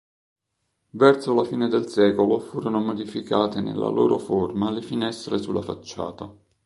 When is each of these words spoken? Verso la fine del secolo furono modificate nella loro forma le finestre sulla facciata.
Verso 0.89 1.31
la 1.35 1.43
fine 1.43 1.67
del 1.67 1.87
secolo 1.87 2.39
furono 2.39 2.79
modificate 2.81 3.61
nella 3.61 3.89
loro 3.89 4.17
forma 4.17 4.71
le 4.71 4.81
finestre 4.81 5.37
sulla 5.37 5.61
facciata. 5.61 6.35